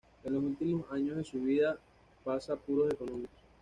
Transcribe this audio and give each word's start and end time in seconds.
En 0.23 0.33
los 0.33 0.41
últimos 0.41 0.91
años 0.91 1.15
de 1.15 1.23
su 1.23 1.39
vida 1.39 1.77
pasa 2.23 2.53
apuros 2.53 2.91
económicos. 2.91 3.37